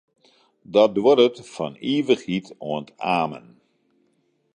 Dat 0.73 0.91
duorret 0.95 1.37
fan 1.53 1.73
ivichheid 1.95 2.47
oant 2.71 2.89
amen. 3.19 3.47